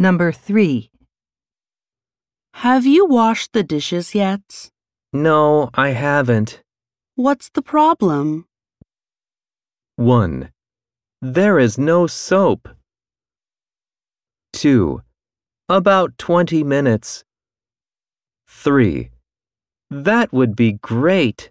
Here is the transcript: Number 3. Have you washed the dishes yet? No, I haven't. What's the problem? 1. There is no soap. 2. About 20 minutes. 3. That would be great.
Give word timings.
Number 0.00 0.32
3. 0.32 0.90
Have 2.54 2.86
you 2.86 3.04
washed 3.04 3.52
the 3.52 3.62
dishes 3.62 4.14
yet? 4.14 4.70
No, 5.12 5.68
I 5.74 5.90
haven't. 5.90 6.62
What's 7.16 7.50
the 7.50 7.60
problem? 7.60 8.46
1. 9.96 10.52
There 11.20 11.58
is 11.58 11.76
no 11.76 12.06
soap. 12.06 12.70
2. 14.54 15.02
About 15.68 16.16
20 16.16 16.64
minutes. 16.64 17.22
3. 18.48 19.10
That 19.90 20.32
would 20.32 20.56
be 20.56 20.78
great. 20.80 21.50